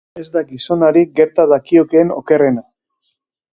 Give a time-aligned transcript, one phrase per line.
[0.09, 2.67] Heriotza ez da gizonari gerta dakiokeen okerrena.